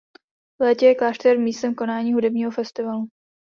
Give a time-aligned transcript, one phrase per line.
[0.59, 3.07] V létě je klášter místem konání hudebního festivalu.